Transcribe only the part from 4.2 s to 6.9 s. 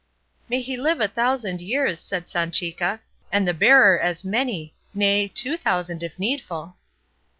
many, nay two thousand, if needful."